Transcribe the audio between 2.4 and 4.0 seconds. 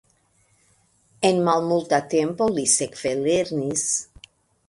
li sekve lernis.